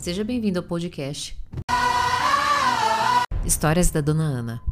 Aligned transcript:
Seja 0.00 0.24
bem-vindo 0.24 0.58
ao 0.58 0.64
podcast 0.64 1.36
Histórias 3.44 3.90
da 3.90 4.00
Dona 4.00 4.22
Ana. 4.22 4.62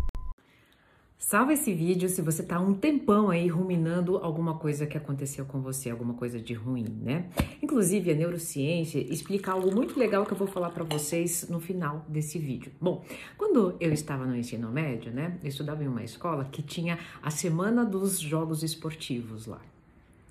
Salve 1.18 1.52
esse 1.52 1.75
vídeo 1.75 2.08
se 2.08 2.23
você 2.23 2.42
tá 2.42 2.58
um 2.58 2.73
tempão 2.73 3.28
aí 3.28 3.46
ruminando 3.46 4.17
alguma 4.17 4.54
coisa 4.54 4.86
que 4.86 4.96
aconteceu 4.96 5.44
com 5.44 5.60
você, 5.60 5.91
alguma 5.91 6.14
coisa 6.14 6.41
de 6.41 6.54
ruim, 6.54 6.86
né? 7.02 7.28
Inclusive 7.62 8.11
a 8.11 8.14
neurociência 8.14 9.00
explica 9.00 9.52
algo 9.52 9.71
muito 9.71 9.99
legal 9.99 10.25
que 10.25 10.33
eu 10.33 10.39
vou 10.39 10.49
falar 10.49 10.71
para 10.71 10.85
vocês 10.85 11.47
no 11.51 11.61
final 11.61 12.07
desse 12.09 12.39
vídeo. 12.39 12.73
Bom, 12.81 13.05
quando 13.37 13.77
eu 13.79 13.93
estava 13.93 14.25
no 14.25 14.35
ensino 14.35 14.73
médio, 14.73 15.13
né, 15.13 15.39
eu 15.43 15.49
estudava 15.51 15.85
em 15.85 15.89
uma 15.89 16.03
escola 16.03 16.47
que 16.47 16.63
tinha 16.63 16.99
a 17.23 17.31
semana 17.31 17.85
dos 17.85 18.19
jogos 18.19 18.63
esportivos 18.63 19.45
lá. 19.45 19.61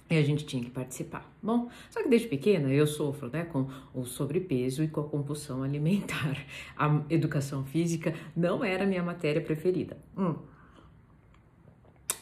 E 0.09 0.17
a 0.17 0.23
gente 0.23 0.45
tinha 0.45 0.63
que 0.63 0.69
participar. 0.69 1.29
Bom, 1.43 1.69
só 1.89 2.01
que 2.01 2.07
desde 2.07 2.27
pequena 2.27 2.69
eu 2.69 2.87
sofro 2.87 3.29
né, 3.29 3.43
com 3.43 3.67
o 3.93 4.05
sobrepeso 4.05 4.83
e 4.83 4.87
com 4.87 5.01
a 5.01 5.03
compulsão 5.03 5.63
alimentar. 5.63 6.45
A 6.77 7.01
educação 7.09 7.65
física 7.65 8.13
não 8.35 8.63
era 8.63 8.85
minha 8.85 9.03
matéria 9.03 9.41
preferida. 9.41 9.97
Hum. 10.17 10.35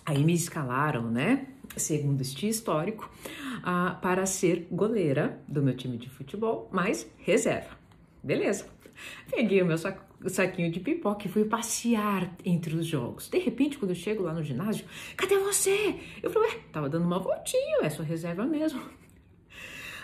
Aí 0.05 0.23
me 0.23 0.33
escalaram, 0.33 1.09
né, 1.09 1.47
segundo 1.75 2.21
este 2.21 2.47
histórico, 2.47 3.09
uh, 3.59 3.99
para 4.01 4.25
ser 4.25 4.67
goleira 4.71 5.41
do 5.47 5.61
meu 5.61 5.75
time 5.75 5.97
de 5.97 6.09
futebol, 6.09 6.69
mas 6.71 7.07
reserva. 7.17 7.84
Beleza. 8.25 8.65
Peguei 9.29 9.61
o 9.61 9.65
meu 9.67 9.77
saquinho 9.77 10.71
de 10.71 10.79
pipoca 10.79 11.27
e 11.27 11.29
fui 11.29 11.45
passear 11.45 12.35
entre 12.43 12.75
os 12.75 12.87
jogos. 12.87 13.29
De 13.29 13.37
repente, 13.37 13.77
quando 13.77 13.91
eu 13.91 13.95
chego 13.95 14.23
lá 14.23 14.33
no 14.33 14.41
ginásio, 14.41 14.83
cadê 15.15 15.37
você? 15.37 15.95
Eu 16.23 16.31
falei, 16.31 16.49
ué, 16.49 16.59
tava 16.71 16.89
dando 16.89 17.05
uma 17.05 17.19
voltinha, 17.19 17.81
é 17.83 17.89
sua 17.89 18.03
reserva 18.03 18.43
mesmo. 18.43 18.81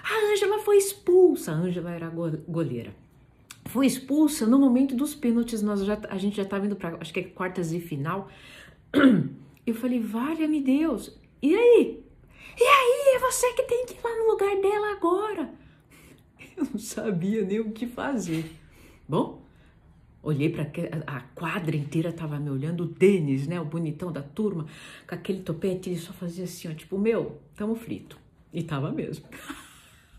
A 0.03 0.31
Ângela 0.31 0.59
foi 0.59 0.77
expulsa. 0.77 1.51
A 1.51 1.55
Ângela 1.55 1.89
era 1.89 2.09
goleira. 2.47 2.93
Foi 3.65 3.87
expulsa 3.87 4.45
no 4.45 4.59
momento 4.59 4.95
dos 4.95 5.15
pênaltis. 5.15 5.63
Nós 5.63 5.83
já, 5.83 5.97
a 6.07 6.17
gente 6.19 6.37
já 6.37 6.43
estava 6.43 6.67
indo 6.67 6.75
para, 6.75 6.97
acho 6.99 7.11
que 7.11 7.21
é 7.21 7.23
quartas 7.23 7.71
de 7.71 7.79
final. 7.79 8.29
Eu 9.65 9.73
falei, 9.73 9.99
valha-me 9.99 10.61
Deus. 10.61 11.19
E 11.41 11.55
aí? 11.55 12.03
E 12.59 12.63
aí? 12.63 13.15
É 13.15 13.19
você 13.19 13.51
que 13.53 13.63
tem 13.63 13.85
que 13.87 13.93
ir 13.93 13.99
lá 14.03 14.15
no 14.15 14.31
lugar 14.31 14.55
dela 14.61 14.91
agora. 14.91 15.61
Eu 16.57 16.65
não 16.65 16.79
sabia 16.79 17.43
nem 17.43 17.59
o 17.59 17.71
que 17.71 17.87
fazer. 17.87 18.45
Bom, 19.07 19.41
Olhei 20.23 20.49
para 20.49 20.69
a 21.07 21.21
quadra 21.33 21.75
inteira 21.75 22.13
tava 22.13 22.39
me 22.39 22.51
olhando, 22.51 22.83
o 22.83 22.85
Denis, 22.85 23.47
né, 23.47 23.59
o 23.59 23.65
bonitão 23.65 24.11
da 24.11 24.21
turma, 24.21 24.67
com 25.07 25.15
aquele 25.15 25.41
topete, 25.41 25.89
ele 25.89 25.99
só 25.99 26.13
fazia 26.13 26.43
assim, 26.43 26.69
ó, 26.69 26.73
tipo, 26.75 26.95
meu, 26.97 27.39
tamo 27.55 27.73
frito. 27.73 28.19
E 28.53 28.61
tava 28.61 28.91
mesmo. 28.91 29.25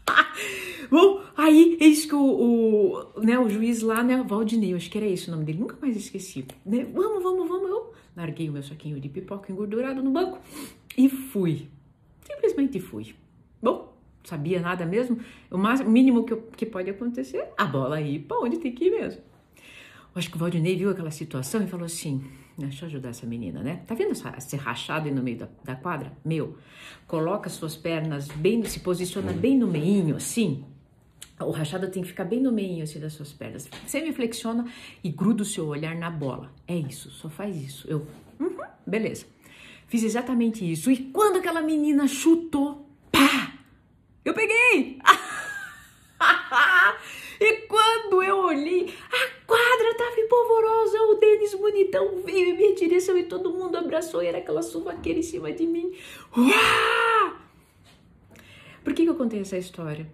Bom, 0.90 1.22
aí 1.36 1.76
eis 1.80 2.04
que 2.04 2.14
o, 2.16 2.20
o, 2.20 3.20
né, 3.20 3.38
o 3.38 3.48
juiz 3.48 3.80
lá, 3.80 4.02
né, 4.02 4.24
Valdinei, 4.26 4.74
acho 4.74 4.90
que 4.90 4.98
era 4.98 5.06
esse 5.06 5.28
o 5.28 5.30
nome 5.30 5.44
dele, 5.44 5.60
nunca 5.60 5.76
mais 5.80 5.96
esqueci. 5.96 6.44
Né, 6.66 6.84
vamos, 6.84 7.22
vamos, 7.22 7.48
vamos, 7.48 7.70
eu 7.70 7.94
larguei 8.16 8.48
o 8.48 8.52
meu 8.52 8.62
saquinho 8.62 9.00
de 9.00 9.08
pipoca 9.08 9.52
engordurado 9.52 10.02
no 10.02 10.10
banco 10.10 10.40
e 10.98 11.08
fui. 11.08 11.68
Simplesmente 12.26 12.80
fui. 12.80 13.14
Bom, 13.62 13.91
sabia 14.24 14.60
nada 14.60 14.86
mesmo, 14.86 15.18
o, 15.50 15.58
máximo, 15.58 15.90
mínimo 15.90 16.24
que, 16.24 16.36
que 16.56 16.66
pode 16.66 16.90
acontecer, 16.90 17.48
a 17.56 17.64
bola 17.64 18.00
ir 18.00 18.20
para 18.20 18.38
onde 18.38 18.58
tem 18.58 18.72
que 18.72 18.86
ir 18.86 18.90
mesmo. 18.90 19.20
Eu 20.14 20.18
acho 20.18 20.30
que 20.30 20.36
o 20.36 20.38
Valdinei 20.38 20.76
viu 20.76 20.90
aquela 20.90 21.10
situação 21.10 21.62
e 21.62 21.66
falou 21.66 21.86
assim: 21.86 22.22
Deixa 22.56 22.84
eu 22.84 22.88
ajudar 22.88 23.10
essa 23.10 23.26
menina, 23.26 23.62
né? 23.62 23.82
Tá 23.86 23.94
vendo 23.94 24.12
esse 24.12 24.56
rachado 24.56 25.08
aí 25.08 25.14
no 25.14 25.22
meio 25.22 25.38
da, 25.38 25.48
da 25.64 25.74
quadra? 25.74 26.12
Meu, 26.24 26.58
coloca 27.06 27.48
suas 27.48 27.76
pernas 27.76 28.28
bem, 28.28 28.62
se 28.64 28.80
posiciona 28.80 29.32
bem 29.32 29.56
no 29.56 29.66
meinho, 29.66 30.16
assim. 30.16 30.64
O 31.40 31.50
rachado 31.50 31.90
tem 31.90 32.02
que 32.02 32.08
ficar 32.08 32.24
bem 32.24 32.40
no 32.40 32.52
meio 32.52 32.84
assim, 32.84 33.00
das 33.00 33.14
suas 33.14 33.32
pernas. 33.32 33.68
Você 33.86 34.00
me 34.00 34.12
flexiona 34.12 34.66
e 35.02 35.08
gruda 35.08 35.42
o 35.42 35.46
seu 35.46 35.66
olhar 35.66 35.96
na 35.96 36.10
bola. 36.10 36.52
É 36.68 36.76
isso, 36.76 37.10
só 37.10 37.28
faz 37.28 37.56
isso. 37.56 37.88
Eu, 37.88 38.06
uhum, 38.38 38.58
beleza. 38.86 39.26
Fiz 39.88 40.04
exatamente 40.04 40.70
isso. 40.70 40.90
E 40.90 40.96
quando 40.96 41.38
aquela 41.38 41.62
menina 41.62 42.06
chutou! 42.06 42.91
Eu 44.24 44.34
peguei! 44.34 44.98
e 47.40 47.52
quando 47.66 48.22
eu 48.22 48.38
olhei, 48.38 48.94
a 49.10 49.46
quadra 49.46 49.94
tava 49.96 50.20
empolvorosa, 50.20 51.02
o 51.02 51.14
Denis 51.14 51.54
bonitão 51.54 52.22
veio 52.22 52.50
em 52.50 52.56
minha 52.56 52.74
direção 52.74 53.18
e 53.18 53.24
todo 53.24 53.52
mundo 53.52 53.76
abraçou 53.76 54.22
e 54.22 54.26
era 54.26 54.38
aquela 54.38 54.62
suvaqueira 54.62 55.18
em 55.18 55.22
cima 55.22 55.50
de 55.52 55.66
mim. 55.66 55.92
Por 58.84 58.94
que, 58.94 59.02
que 59.04 59.10
eu 59.10 59.16
contei 59.16 59.40
essa 59.40 59.58
história? 59.58 60.06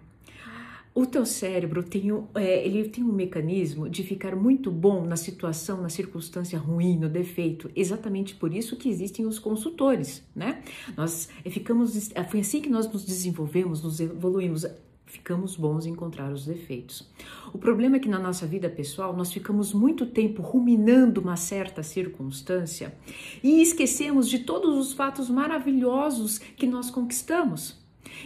O 0.93 1.05
teu 1.05 1.25
cérebro 1.25 1.83
tem, 1.83 2.09
é, 2.35 2.65
ele 2.65 2.89
tem 2.89 3.03
um 3.03 3.13
mecanismo 3.13 3.87
de 3.89 4.03
ficar 4.03 4.35
muito 4.35 4.71
bom 4.71 5.05
na 5.05 5.15
situação, 5.15 5.81
na 5.81 5.89
circunstância 5.89 6.57
ruim, 6.57 6.97
no 6.97 7.07
defeito. 7.07 7.69
Exatamente 7.75 8.35
por 8.35 8.53
isso 8.53 8.75
que 8.75 8.89
existem 8.89 9.25
os 9.25 9.39
consultores, 9.39 10.23
né? 10.35 10.63
Nós 10.97 11.29
ficamos, 11.45 12.11
foi 12.29 12.39
assim 12.39 12.61
que 12.61 12.69
nós 12.69 12.91
nos 12.91 13.05
desenvolvemos, 13.05 13.83
nos 13.83 13.99
evoluímos 13.99 14.65
ficamos 15.09 15.55
bons 15.55 15.85
em 15.85 15.91
encontrar 15.91 16.31
os 16.31 16.45
defeitos. 16.45 17.07
O 17.51 17.57
problema 17.57 17.95
é 17.95 17.99
que 17.99 18.07
na 18.07 18.19
nossa 18.19 18.45
vida 18.45 18.69
pessoal 18.69 19.15
nós 19.15 19.33
ficamos 19.33 19.73
muito 19.73 20.05
tempo 20.05 20.41
ruminando 20.41 21.19
uma 21.19 21.35
certa 21.35 21.81
circunstância 21.81 22.93
e 23.43 23.61
esquecemos 23.61 24.29
de 24.29 24.39
todos 24.39 24.77
os 24.77 24.93
fatos 24.93 25.29
maravilhosos 25.29 26.37
que 26.37 26.67
nós 26.67 26.91
conquistamos. 26.91 27.79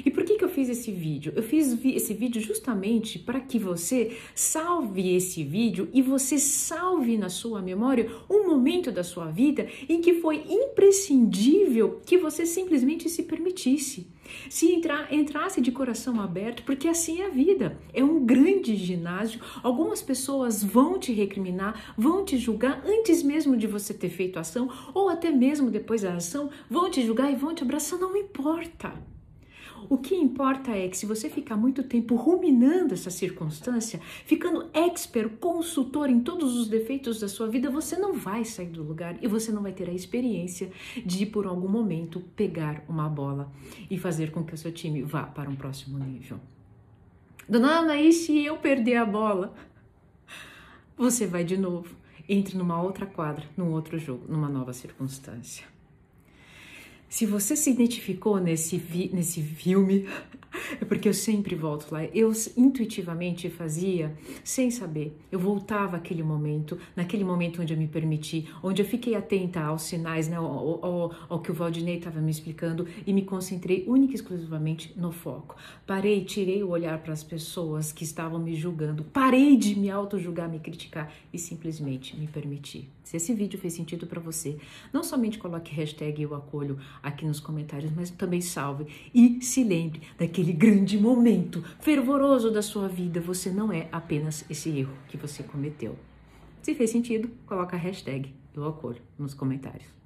E 0.05 0.09
por 0.09 0.23
que, 0.23 0.37
que 0.37 0.43
eu 0.43 0.49
fiz 0.49 0.69
esse 0.69 0.91
vídeo? 0.91 1.33
Eu 1.35 1.43
fiz 1.43 1.77
esse 1.83 2.13
vídeo 2.13 2.41
justamente 2.41 3.19
para 3.19 3.39
que 3.39 3.59
você 3.59 4.17
salve 4.33 5.15
esse 5.15 5.43
vídeo 5.43 5.89
e 5.93 6.01
você 6.01 6.37
salve 6.39 7.17
na 7.17 7.29
sua 7.29 7.61
memória 7.61 8.09
um 8.29 8.47
momento 8.47 8.91
da 8.91 9.03
sua 9.03 9.29
vida 9.29 9.67
em 9.87 10.01
que 10.01 10.15
foi 10.15 10.43
imprescindível 10.49 12.01
que 12.05 12.17
você 12.17 12.45
simplesmente 12.45 13.09
se 13.09 13.23
permitisse. 13.23 14.07
Se 14.49 14.71
entrar, 14.71 15.13
entrasse 15.13 15.61
de 15.61 15.71
coração 15.71 16.19
aberto, 16.19 16.63
porque 16.63 16.87
assim 16.87 17.21
é 17.21 17.27
a 17.27 17.29
vida. 17.29 17.77
É 17.93 18.03
um 18.03 18.25
grande 18.25 18.75
ginásio. 18.75 19.39
Algumas 19.61 20.01
pessoas 20.01 20.63
vão 20.63 20.97
te 20.97 21.11
recriminar, 21.11 21.93
vão 21.97 22.25
te 22.25 22.37
julgar 22.37 22.83
antes 22.85 23.21
mesmo 23.21 23.55
de 23.55 23.67
você 23.67 23.93
ter 23.93 24.09
feito 24.09 24.37
a 24.37 24.41
ação, 24.41 24.69
ou 24.93 25.09
até 25.09 25.29
mesmo 25.29 25.69
depois 25.69 26.01
da 26.01 26.15
ação, 26.15 26.49
vão 26.69 26.89
te 26.89 27.05
julgar 27.05 27.31
e 27.31 27.35
vão 27.35 27.53
te 27.53 27.63
abraçar, 27.63 27.99
não 27.99 28.15
importa. 28.15 28.93
O 29.89 29.97
que 29.97 30.15
importa 30.15 30.71
é 30.71 30.87
que 30.87 30.97
se 30.97 31.05
você 31.05 31.29
ficar 31.29 31.55
muito 31.55 31.83
tempo 31.83 32.15
ruminando 32.15 32.93
essa 32.93 33.09
circunstância, 33.09 33.99
ficando 34.25 34.69
expert, 34.73 35.29
consultor 35.39 36.09
em 36.09 36.19
todos 36.19 36.55
os 36.55 36.67
defeitos 36.67 37.19
da 37.19 37.27
sua 37.27 37.47
vida, 37.47 37.69
você 37.69 37.97
não 37.97 38.13
vai 38.13 38.45
sair 38.45 38.69
do 38.69 38.83
lugar 38.83 39.17
e 39.21 39.27
você 39.27 39.51
não 39.51 39.61
vai 39.61 39.71
ter 39.71 39.89
a 39.89 39.93
experiência 39.93 40.71
de, 41.05 41.25
por 41.25 41.45
algum 41.45 41.67
momento, 41.67 42.21
pegar 42.35 42.83
uma 42.87 43.09
bola 43.09 43.51
e 43.89 43.97
fazer 43.97 44.31
com 44.31 44.43
que 44.43 44.53
o 44.53 44.57
seu 44.57 44.71
time 44.71 45.01
vá 45.01 45.23
para 45.23 45.49
um 45.49 45.55
próximo 45.55 45.99
nível. 45.99 46.39
Dona 47.47 47.79
Ana, 47.79 47.97
e 47.97 48.11
se 48.13 48.43
eu 48.43 48.57
perder 48.57 48.95
a 48.95 49.05
bola? 49.05 49.53
Você 50.97 51.27
vai 51.27 51.43
de 51.43 51.57
novo, 51.57 51.95
entre 52.27 52.57
numa 52.57 52.81
outra 52.81 53.05
quadra, 53.05 53.45
num 53.57 53.71
outro 53.71 53.97
jogo, 53.99 54.25
numa 54.31 54.47
nova 54.47 54.71
circunstância. 54.71 55.72
Se 57.13 57.27
você 57.27 57.55
se 57.55 57.69
identificou 57.69 58.39
nesse, 58.39 58.81
nesse 59.13 59.39
filme, 59.39 60.09
é 60.79 60.85
porque 60.85 61.07
eu 61.07 61.13
sempre 61.13 61.55
volto 61.55 61.91
lá. 61.91 62.03
Eu 62.05 62.31
intuitivamente 62.55 63.49
fazia 63.49 64.15
sem 64.43 64.69
saber. 64.71 65.17
Eu 65.31 65.39
voltava 65.39 65.97
àquele 65.97 66.23
momento, 66.23 66.77
naquele 66.95 67.23
momento 67.23 67.61
onde 67.61 67.73
eu 67.73 67.77
me 67.77 67.87
permiti, 67.87 68.47
onde 68.61 68.81
eu 68.81 68.85
fiquei 68.85 69.15
atenta 69.15 69.61
aos 69.61 69.83
sinais, 69.83 70.27
né, 70.27 70.37
ao, 70.37 70.85
ao, 70.85 71.11
ao 71.29 71.39
que 71.39 71.51
o 71.51 71.53
Valdinei 71.53 71.97
estava 71.97 72.19
me 72.19 72.31
explicando 72.31 72.87
e 73.05 73.13
me 73.13 73.23
concentrei 73.23 73.85
única 73.87 74.13
e 74.13 74.15
exclusivamente 74.15 74.93
no 74.97 75.11
foco. 75.11 75.55
Parei, 75.85 76.23
tirei 76.23 76.63
o 76.63 76.69
olhar 76.69 76.99
para 76.99 77.13
as 77.13 77.23
pessoas 77.23 77.91
que 77.91 78.03
estavam 78.03 78.39
me 78.39 78.55
julgando, 78.55 79.03
parei 79.03 79.57
de 79.57 79.75
me 79.75 79.89
auto-julgar, 79.89 80.49
me 80.49 80.59
criticar 80.59 81.11
e 81.31 81.37
simplesmente 81.37 82.17
me 82.17 82.27
permiti. 82.27 82.89
Se 83.03 83.17
esse 83.17 83.33
vídeo 83.33 83.59
fez 83.59 83.73
sentido 83.73 84.07
para 84.07 84.21
você, 84.21 84.57
não 84.91 85.03
somente 85.03 85.37
coloque 85.37 85.75
hashtag 85.75 86.21
eu 86.21 86.33
acolho 86.33 86.79
aqui 87.01 87.25
nos 87.25 87.39
comentários, 87.39 87.91
mas 87.93 88.09
também 88.09 88.39
salve 88.39 88.87
e 89.13 89.41
se 89.41 89.63
lembre 89.63 90.01
daquele 90.17 90.52
grande 90.53 90.97
momento 90.97 91.63
fervoroso 91.79 92.51
da 92.51 92.61
sua 92.61 92.87
vida. 92.87 93.19
Você 93.19 93.49
não 93.49 93.71
é 93.71 93.87
apenas 93.91 94.45
esse 94.49 94.69
erro 94.69 94.93
que 95.07 95.17
você 95.17 95.43
cometeu. 95.43 95.95
Se 96.61 96.73
fez 96.73 96.89
sentido, 96.91 97.29
coloca 97.45 97.75
a 97.75 97.79
hashtag 97.79 98.33
eu 98.55 98.67
acolho 98.67 99.01
nos 99.17 99.33
comentários. 99.33 100.02